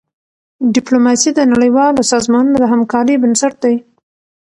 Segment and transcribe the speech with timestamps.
[0.75, 3.75] ډيپلوماسي د نړیوالو سازمانونو د همکارۍ بنسټ دی.